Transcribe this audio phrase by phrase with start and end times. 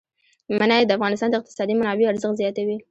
[0.59, 2.77] منی د افغانستان د اقتصادي منابعو ارزښت زیاتوي.